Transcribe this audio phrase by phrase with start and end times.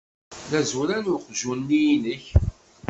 [0.49, 2.25] D azuran uqjun-nni-inek.